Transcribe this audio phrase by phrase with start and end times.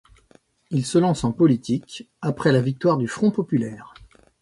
[0.71, 3.93] Il se lance en politique après la victoire du Front populaire.